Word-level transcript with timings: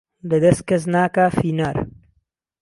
له 0.29 0.37
دهست 0.43 0.61
کهس 0.67 0.83
ناکا 0.93 1.25
فينار 1.37 1.77